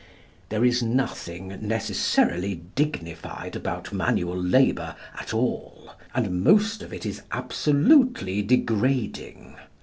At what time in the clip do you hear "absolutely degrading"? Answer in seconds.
7.31-9.57